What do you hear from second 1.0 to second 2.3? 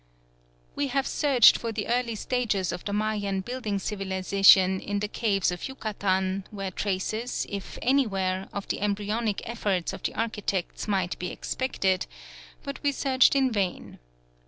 searched for the early